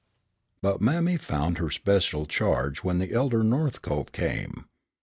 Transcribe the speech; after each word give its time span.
But 0.63 0.81
mammy 0.81 1.15
found 1.17 1.59
her 1.59 1.69
special 1.69 2.25
charge 2.25 2.79
when 2.79 2.97
the 2.97 3.13
elder 3.13 3.43
Northcope 3.43 4.11
came. 4.11 4.65